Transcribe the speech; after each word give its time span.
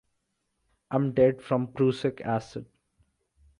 I 0.89 0.95
am 0.95 1.11
dead 1.11 1.43
from 1.43 1.67
prussic 1.73 2.21
acid. 2.21 2.65